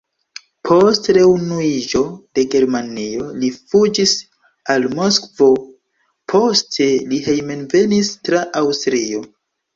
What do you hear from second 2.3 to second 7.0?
de Germanio, li fuĝis al Moskvo, poste